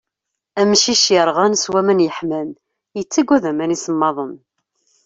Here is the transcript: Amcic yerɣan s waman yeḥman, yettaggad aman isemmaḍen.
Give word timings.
Amcic 0.61 1.03
yerɣan 1.13 1.53
s 1.61 1.63
waman 1.71 2.03
yeḥman, 2.05 2.49
yettaggad 2.97 3.43
aman 3.51 3.75
isemmaḍen. 3.75 4.33